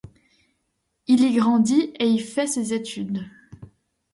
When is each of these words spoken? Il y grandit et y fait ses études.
Il 1.05 1.23
y 1.23 1.35
grandit 1.35 1.93
et 1.99 2.07
y 2.09 2.17
fait 2.17 2.47
ses 2.47 2.73
études. 2.73 3.23